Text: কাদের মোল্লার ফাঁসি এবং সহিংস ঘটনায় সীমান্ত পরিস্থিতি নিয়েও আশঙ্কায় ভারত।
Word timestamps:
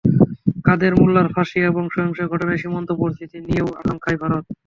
কাদের 0.65 0.93
মোল্লার 0.95 1.27
ফাঁসি 1.33 1.59
এবং 1.63 1.83
সহিংস 1.93 2.19
ঘটনায় 2.31 2.61
সীমান্ত 2.61 2.89
পরিস্থিতি 2.99 3.37
নিয়েও 3.41 3.67
আশঙ্কায় 3.79 4.17
ভারত। 4.21 4.45